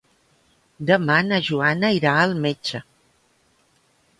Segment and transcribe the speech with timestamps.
[0.91, 2.85] Demà na Joana irà al metge.